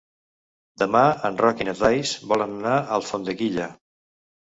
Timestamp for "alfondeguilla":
2.97-3.69